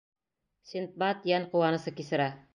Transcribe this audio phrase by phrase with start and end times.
[0.71, 2.29] Синдбад йән ҡыуанысы кисерә.